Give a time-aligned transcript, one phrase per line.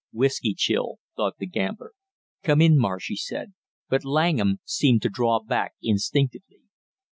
[0.11, 1.91] "Whisky chill," thought the gambler.
[2.41, 3.53] "Come in, Marsh!" he said,
[3.87, 6.61] but Langham seemed to draw back instinctively.